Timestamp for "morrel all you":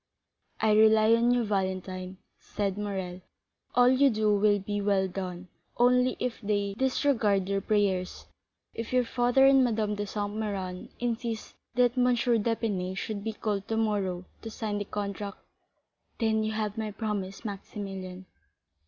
2.75-4.09